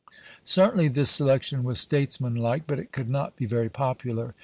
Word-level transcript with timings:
Certainly 0.43 0.87
this 0.87 1.11
selection 1.11 1.63
was 1.63 1.79
statesmanlike, 1.79 2.63
but 2.65 2.79
it 2.79 2.91
could 2.91 3.07
not 3.07 3.35
be 3.35 3.45
very 3.45 3.69
popular. 3.69 4.33